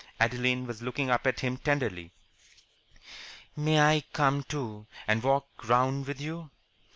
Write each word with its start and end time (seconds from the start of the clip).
Adeline 0.19 0.65
was 0.65 0.81
looking 0.81 1.11
up 1.11 1.27
at 1.27 1.41
him 1.41 1.57
tenderly. 1.57 2.09
"May 3.55 3.79
I 3.79 4.03
come, 4.13 4.41
too, 4.41 4.87
and 5.07 5.21
walk 5.21 5.45
round 5.65 6.07
with 6.07 6.19
you?" 6.19 6.49